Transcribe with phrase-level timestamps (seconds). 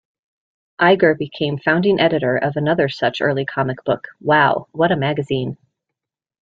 [0.81, 5.57] Iger became founding editor of another such early comic book, Wow, What a Magazine!